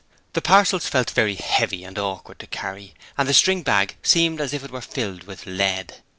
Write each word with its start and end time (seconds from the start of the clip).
The 0.33 0.41
parcels 0.41 0.87
felt 0.87 1.11
very 1.11 1.35
heavy 1.35 1.83
and 1.83 1.95
awkward 1.99 2.39
to 2.39 2.47
carry, 2.47 2.95
and 3.19 3.29
the 3.29 3.35
string 3.35 3.61
bag 3.61 3.97
seemed 4.01 4.41
as 4.41 4.51
if 4.51 4.63
it 4.63 4.71
were 4.71 4.81
filled 4.81 5.25
with 5.25 5.45
lead. 5.45 5.97